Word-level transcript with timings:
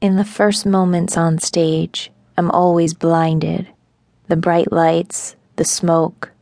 In 0.00 0.16
the 0.16 0.24
first 0.24 0.64
moments 0.64 1.18
on 1.18 1.38
stage, 1.40 2.10
I'm 2.38 2.50
always 2.52 2.94
blinded. 2.94 3.68
The 4.28 4.36
bright 4.36 4.72
lights, 4.72 5.36
the 5.56 5.64
smoke, 5.66 6.32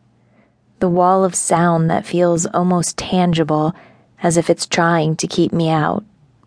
the 0.79 0.89
wall 0.89 1.25
of 1.25 1.35
sound 1.35 1.91
that 1.91 2.07
feels 2.07 2.47
almost 2.47 2.97
tangible 2.97 3.75
as 4.23 4.37
if 4.37 4.49
it's 4.49 4.65
trying 4.65 5.17
to 5.17 5.27
keep 5.27 5.53
me 5.53 5.71
out, 5.71 6.05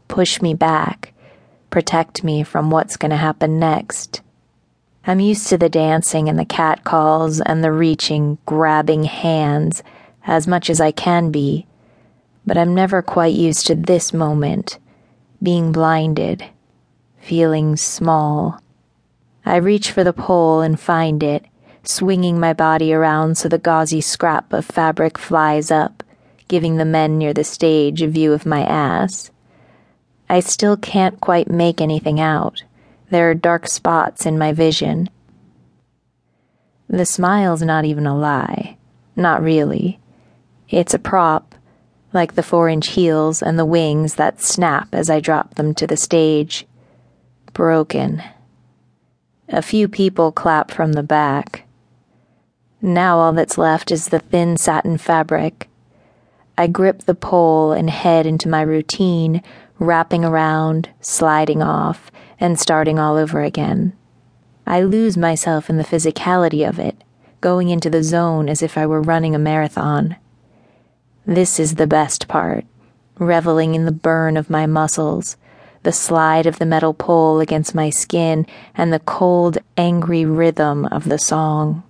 push 0.08 0.42
me 0.42 0.54
back, 0.54 1.14
protect 1.70 2.24
me 2.24 2.44
from 2.44 2.72
what's 2.72 2.96
going 2.96 3.10
to 3.10 3.18
happen 3.18 3.60
next. 3.60 4.22
I'm 5.06 5.20
used 5.20 5.48
to 5.48 5.58
the 5.58 5.68
dancing 5.68 6.30
and 6.30 6.40
the 6.40 6.46
catcalls 6.46 7.42
and 7.42 7.62
the 7.62 7.74
reaching, 7.74 8.38
grabbing 8.46 9.04
hands 9.04 9.84
as 10.26 10.48
much 10.48 10.70
as 10.70 10.80
I 10.80 10.92
can 10.92 11.30
be, 11.30 11.68
but 12.46 12.58
I'm 12.58 12.74
never 12.74 13.02
quite 13.02 13.36
used 13.36 13.68
to 13.68 13.76
this 13.76 14.14
moment 14.14 14.80
being 15.44 15.74
blinded 15.74 16.46
feeling 17.22 17.78
small. 17.78 18.60
I 19.46 19.58
reach 19.58 19.92
for 19.92 20.04
the 20.04 20.14
pole 20.14 20.62
and 20.62 20.80
find 20.80 21.24
it, 21.24 21.46
swinging 21.84 22.40
my 22.40 22.54
body 22.54 22.94
around 22.94 23.38
so 23.38 23.48
the 23.48 23.58
gauzy 23.58 24.02
scrap 24.02 24.52
of 24.54 24.66
fabric 24.66 25.18
flies 25.18 25.72
up, 25.72 26.04
giving 26.48 26.78
the 26.78 26.86
men 26.86 27.18
near 27.18 27.34
the 27.34 27.44
stage 27.44 28.02
a 28.02 28.08
view 28.08 28.34
of 28.34 28.46
my 28.46 28.64
ass. 28.64 29.32
I 30.30 30.40
still 30.40 30.78
can't 30.78 31.20
quite 31.22 31.50
make 31.50 31.80
anything 31.80 32.20
out. 32.20 32.64
There 33.10 33.30
are 33.30 33.36
dark 33.36 33.68
spots 33.68 34.26
in 34.26 34.38
my 34.38 34.54
vision. 34.54 35.10
The 36.90 37.06
smile's 37.06 37.62
not 37.62 37.86
even 37.86 38.06
a 38.06 38.18
lie. 38.18 38.78
Not 39.16 39.42
really. 39.42 40.00
It's 40.70 40.94
a 40.94 41.00
prop, 41.00 41.56
like 42.14 42.36
the 42.36 42.44
four 42.44 42.70
inch 42.70 42.90
heels 42.90 43.42
and 43.42 43.60
the 43.60 43.66
wings 43.66 44.16
that 44.16 44.42
snap 44.42 44.90
as 44.94 45.10
I 45.10 45.20
drop 45.20 45.56
them 45.56 45.74
to 45.76 45.88
the 45.88 45.98
stage 45.98 46.66
broken. 47.54 48.24
A 49.50 49.62
few 49.62 49.88
people 49.88 50.32
clap 50.32 50.72
from 50.72 50.94
the 50.94 51.04
back. 51.04 51.66
Now 52.82 53.20
all 53.20 53.34
that's 53.34 53.58
left 53.58 53.92
is 53.92 54.08
the 54.08 54.20
thin 54.20 54.58
satin 54.58 54.98
fabric. 54.98 55.70
I 56.58 56.68
grip 56.68 57.04
the 57.04 57.16
pole 57.16 57.72
and 57.72 57.90
head 57.90 58.26
into 58.26 58.50
my 58.50 58.62
routine, 58.62 59.44
wrapping 59.80 60.24
around, 60.24 60.90
sliding 61.00 61.62
off, 61.62 62.12
and 62.40 62.60
starting 62.60 63.00
all 63.00 63.18
over 63.18 63.42
again. 63.42 63.94
I 64.66 64.82
lose 64.82 65.18
myself 65.18 65.70
in 65.70 65.78
the 65.78 65.84
physicality 65.84 66.68
of 66.68 66.80
it, 66.80 67.04
going 67.42 67.70
into 67.70 67.90
the 67.90 68.04
zone 68.04 68.48
as 68.48 68.62
if 68.62 68.78
I 68.78 68.86
were 68.86 69.02
running 69.02 69.36
a 69.36 69.40
marathon. 69.40 70.16
This 71.26 71.60
is 71.60 71.76
the 71.76 71.88
best 71.88 72.28
part, 72.28 72.66
reveling 73.18 73.76
in 73.76 73.86
the 73.86 73.92
burn 73.92 74.38
of 74.38 74.50
my 74.50 74.66
muscles, 74.66 75.36
the 75.84 75.92
slide 75.92 76.46
of 76.46 76.60
the 76.60 76.66
metal 76.66 76.94
pole 76.94 77.40
against 77.40 77.76
my 77.76 77.90
skin, 77.90 78.46
and 78.76 78.92
the 78.92 79.00
cold, 79.00 79.58
angry 79.78 80.26
rhythm 80.26 80.86
of 80.86 81.10
the 81.10 81.18
song. 81.18 81.84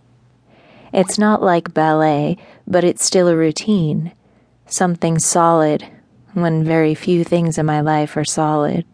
It's 0.93 1.17
not 1.17 1.41
like 1.41 1.73
ballet, 1.73 2.37
but 2.67 2.83
it's 2.83 3.05
still 3.05 3.27
a 3.27 3.35
routine, 3.35 4.11
something 4.65 5.19
solid, 5.19 5.87
when 6.33 6.63
very 6.63 6.95
few 6.95 7.23
things 7.23 7.57
in 7.57 7.65
my 7.65 7.81
life 7.81 8.15
are 8.15 8.25
solid. 8.25 8.85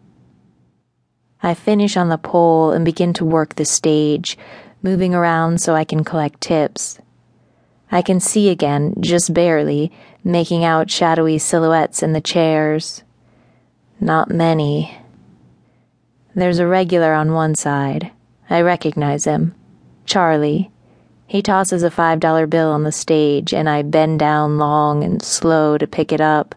I 1.42 1.54
finish 1.54 1.96
on 1.96 2.08
the 2.08 2.18
pole 2.18 2.72
and 2.72 2.84
begin 2.84 3.12
to 3.14 3.24
work 3.24 3.54
the 3.54 3.64
stage, 3.64 4.36
moving 4.82 5.14
around 5.14 5.60
so 5.60 5.74
I 5.74 5.84
can 5.84 6.02
collect 6.04 6.40
tips. 6.40 6.98
I 7.90 8.02
can 8.02 8.20
see 8.20 8.48
again, 8.48 8.94
just 9.00 9.32
barely, 9.32 9.92
making 10.22 10.64
out 10.64 10.90
shadowy 10.90 11.38
silhouettes 11.38 12.02
in 12.02 12.12
the 12.12 12.20
chairs. 12.20 13.02
Not 14.00 14.30
many. 14.30 14.96
There's 16.34 16.60
a 16.60 16.66
regular 16.68 17.14
on 17.14 17.32
one 17.32 17.56
side. 17.56 18.12
I 18.48 18.60
recognize 18.60 19.24
him. 19.24 19.54
Charlie. 20.06 20.70
He 21.26 21.42
tosses 21.42 21.82
a 21.82 21.90
$5 21.90 22.48
bill 22.48 22.70
on 22.70 22.84
the 22.84 22.92
stage, 22.92 23.52
and 23.52 23.68
I 23.68 23.82
bend 23.82 24.20
down 24.20 24.56
long 24.56 25.02
and 25.04 25.20
slow 25.20 25.76
to 25.76 25.86
pick 25.86 26.12
it 26.12 26.20
up. 26.20 26.54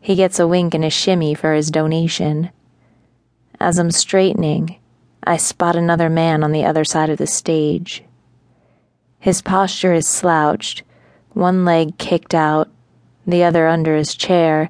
He 0.00 0.14
gets 0.14 0.38
a 0.38 0.46
wink 0.46 0.74
and 0.74 0.84
a 0.84 0.90
shimmy 0.90 1.34
for 1.34 1.54
his 1.54 1.70
donation. 1.70 2.50
As 3.58 3.78
I'm 3.78 3.90
straightening, 3.90 4.78
I 5.24 5.38
spot 5.38 5.74
another 5.74 6.10
man 6.10 6.44
on 6.44 6.52
the 6.52 6.64
other 6.64 6.84
side 6.84 7.10
of 7.10 7.18
the 7.18 7.26
stage. 7.26 8.04
His 9.18 9.40
posture 9.40 9.94
is 9.94 10.06
slouched, 10.06 10.82
one 11.30 11.64
leg 11.64 11.96
kicked 11.96 12.34
out, 12.34 12.68
the 13.26 13.42
other 13.42 13.68
under 13.68 13.96
his 13.96 14.14
chair, 14.14 14.68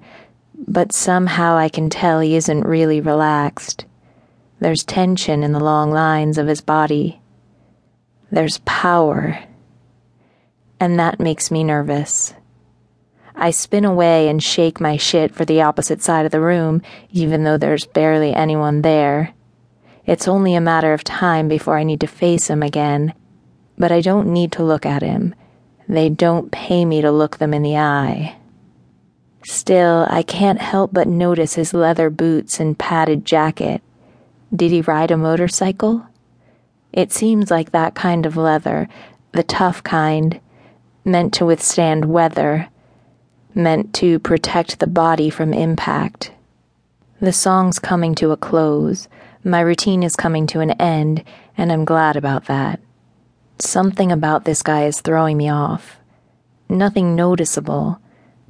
but 0.55 0.93
somehow 0.93 1.57
I 1.57 1.69
can 1.69 1.91
tell 1.91 2.21
he 2.21 2.37
isn't 2.37 2.67
really 2.67 3.01
relaxed. 3.01 3.85
There's 4.61 4.85
tension 4.85 5.43
in 5.43 5.53
the 5.53 5.61
long 5.61 5.91
lines 5.91 6.39
of 6.39 6.47
his 6.47 6.61
body. 6.61 7.21
There's 8.31 8.59
power. 8.59 9.39
And 10.79 10.99
that 10.99 11.21
makes 11.21 11.51
me 11.51 11.65
nervous. 11.65 12.35
I 13.35 13.51
spin 13.51 13.85
away 13.85 14.29
and 14.29 14.43
shake 14.43 14.81
my 14.81 14.97
shit 14.97 15.35
for 15.35 15.45
the 15.45 15.63
opposite 15.63 16.03
side 16.03 16.27
of 16.27 16.33
the 16.33 16.41
room, 16.41 16.83
even 17.11 17.45
though 17.45 17.57
there's 17.57 17.87
barely 17.87 18.35
anyone 18.35 18.83
there. 18.83 19.35
It's 20.05 20.29
only 20.29 20.55
a 20.55 20.61
matter 20.61 20.93
of 20.93 21.05
time 21.05 21.49
before 21.49 21.79
I 21.79 21.85
need 21.85 22.01
to 22.01 22.07
face 22.07 22.49
him 22.49 22.63
again, 22.63 23.15
but 23.79 23.93
I 23.93 24.01
don't 24.01 24.33
need 24.33 24.53
to 24.53 24.65
look 24.65 24.85
at 24.85 25.03
him. 25.03 25.35
They 25.89 26.09
don't 26.09 26.53
pay 26.53 26.85
me 26.85 27.01
to 27.01 27.11
look 27.11 27.39
them 27.39 27.55
in 27.55 27.63
the 27.63 27.77
eye. 27.77 28.37
Still, 29.45 30.07
I 30.09 30.23
can't 30.23 30.61
help 30.61 30.93
but 30.93 31.09
notice 31.09 31.55
his 31.55 31.75
leather 31.75 32.11
boots 32.11 32.61
and 32.61 32.79
padded 32.79 33.25
jacket. 33.25 33.83
Did 34.55 34.71
he 34.71 34.83
ride 34.83 35.11
a 35.11 35.17
motorcycle? 35.17 36.07
It 36.93 37.13
seems 37.13 37.51
like 37.51 37.73
that 37.73 37.95
kind 37.95 38.27
of 38.27 38.37
leather, 38.37 38.89
the 39.33 39.43
tough 39.43 39.83
kind, 39.83 40.41
meant 41.05 41.33
to 41.35 41.47
withstand 41.47 42.05
weather, 42.05 42.69
meant 43.55 43.95
to 43.95 44.19
protect 44.19 44.79
the 44.79 44.87
body 44.87 45.31
from 45.31 45.55
impact. 45.55 46.33
The 47.21 47.33
song's 47.33 47.79
coming 47.79 48.15
to 48.17 48.31
a 48.31 48.37
close. 48.37 49.09
My 49.43 49.61
routine 49.61 50.03
is 50.03 50.17
coming 50.17 50.47
to 50.49 50.61
an 50.61 50.73
end, 50.73 51.25
and 51.57 51.73
I'm 51.73 51.85
glad 51.85 52.17
about 52.17 52.45
that. 52.47 52.79
Something 53.59 54.13
about 54.13 54.45
this 54.45 54.63
guy 54.63 54.85
is 54.85 55.01
throwing 55.01 55.37
me 55.37 55.49
off. 55.49 55.97
Nothing 56.69 57.15
noticeable 57.17 58.02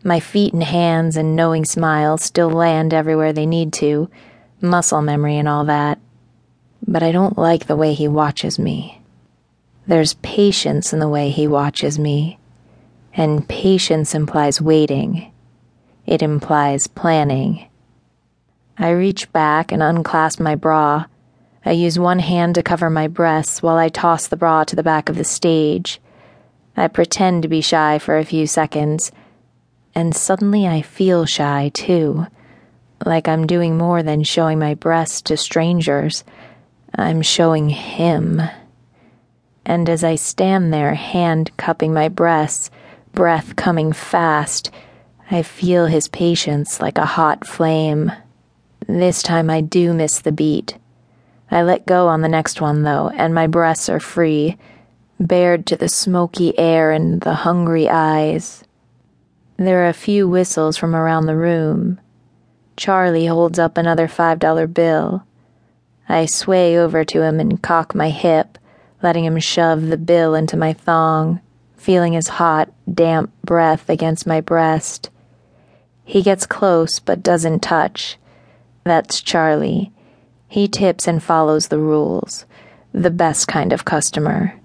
my 0.05 0.21
feet 0.21 0.53
and 0.53 0.63
hands 0.63 1.17
and 1.17 1.37
knowing 1.37 1.65
smile 1.65 2.19
still 2.19 2.51
land 2.51 2.93
everywhere 2.93 3.33
they 3.33 3.47
need 3.47 3.73
to, 3.75 4.11
muscle 4.61 5.03
memory 5.03 5.39
and 5.39 5.49
all 5.49 5.65
that. 5.65 5.99
But 6.87 7.03
I 7.03 7.13
don't 7.13 7.39
like 7.39 7.67
the 7.67 7.77
way 7.77 7.95
he 7.95 8.09
watches 8.09 8.59
me. 8.59 9.01
There's 9.87 10.15
patience 10.15 10.93
in 10.93 10.99
the 10.99 11.09
way 11.09 11.31
he 11.31 11.47
watches 11.47 11.99
me, 11.99 12.39
and 13.15 13.49
patience 13.49 14.15
implies 14.15 14.61
waiting. 14.61 15.33
It 16.07 16.23
implies 16.23 16.87
planning. 16.87 17.69
I 18.79 18.91
reach 18.91 19.33
back 19.33 19.71
and 19.71 19.83
unclasp 19.83 20.41
my 20.41 20.55
bra. 20.55 21.07
I 21.65 21.73
use 21.73 21.99
one 21.99 22.19
hand 22.19 22.55
to 22.57 22.63
cover 22.63 22.91
my 22.91 23.07
breasts 23.07 23.63
while 23.63 23.77
I 23.77 23.89
toss 23.89 24.27
the 24.27 24.37
bra 24.37 24.65
to 24.65 24.75
the 24.75 24.83
back 24.83 25.09
of 25.09 25.17
the 25.17 25.25
stage. 25.25 26.01
I 26.77 26.89
pretend 26.89 27.43
to 27.43 27.49
be 27.49 27.61
shy 27.61 27.99
for 27.99 28.19
a 28.19 28.25
few 28.25 28.47
seconds 28.47 29.13
and 29.95 30.15
suddenly 30.15 30.67
I 30.67 30.83
feel 30.83 31.27
shy 31.27 31.71
too, 31.75 32.27
like 33.05 33.29
I'm 33.29 33.47
doing 33.47 33.77
more 33.77 34.03
than 34.03 34.25
showing 34.25 34.59
my 34.59 34.75
breasts 34.75 35.23
to 35.23 35.37
strangers. 35.37 36.25
I'm 36.95 37.23
showing 37.23 37.69
him. 37.69 38.43
And 39.65 39.89
as 39.89 40.03
I 40.03 40.17
stand 40.17 40.73
there, 40.73 40.95
hand 40.95 41.57
cupping 41.57 41.95
my 41.95 42.09
breasts, 42.09 42.71
breath 43.13 43.57
coming 43.57 43.93
fast, 43.93 44.71
I 45.31 45.43
feel 45.43 45.87
his 45.87 46.09
patience 46.09 46.81
like 46.81 46.99
a 46.99 47.07
hot 47.07 47.47
flame. 47.47 48.13
This 48.87 49.23
time 49.23 49.49
I 49.49 49.61
do 49.61 49.95
miss 49.95 50.19
the 50.19 50.33
beat. 50.33 50.77
I 51.51 51.63
let 51.63 51.87
go 51.87 52.09
on 52.09 52.23
the 52.23 52.29
next 52.29 52.61
one, 52.61 52.83
though, 52.83 53.11
and 53.11 53.35
my 53.35 53.47
breasts 53.47 53.89
are 53.89 54.01
free, 54.01 54.57
bared 55.21 55.67
to 55.67 55.77
the 55.77 55.89
smoky 55.89 56.59
air 56.59 56.91
and 56.91 57.21
the 57.21 57.35
hungry 57.35 57.89
eyes. 57.89 58.65
There 59.57 59.85
are 59.85 59.89
a 59.89 59.95
few 59.95 60.29
whistles 60.29 60.77
from 60.77 60.97
around 60.97 61.27
the 61.27 61.37
room. 61.37 62.01
Charlie 62.77 63.27
holds 63.27 63.59
up 63.59 63.77
another 63.77 64.09
$5 64.09 64.73
bill. 64.73 65.25
I 66.09 66.27
sway 66.27 66.79
over 66.79 67.05
to 67.05 67.23
him 67.23 67.39
and 67.39 67.63
cock 67.63 67.95
my 67.95 68.11
hip, 68.11 68.59
letting 69.03 69.25
him 69.25 69.39
shove 69.39 69.87
the 69.87 69.97
bill 69.97 70.35
into 70.35 70.57
my 70.57 70.73
thong, 70.73 71.41
feeling 71.77 72.15
his 72.15 72.29
hot, 72.29 72.71
damp 72.93 73.33
breath 73.45 73.89
against 73.89 74.27
my 74.27 74.41
breast. 74.41 75.11
He 76.05 76.23
gets 76.23 76.47
close 76.47 76.99
but 76.99 77.23
doesn't 77.23 77.61
touch. 77.61 78.19
That's 78.85 79.21
Charlie. 79.21 79.93
He 80.49 80.67
tips 80.69 81.07
and 81.07 81.23
follows 81.23 81.69
the 81.69 81.79
rules. 81.79 82.47
The 82.93 83.11
best 83.11 83.49
kind 83.49 83.73
of 83.73 83.85
customer. 83.85 84.59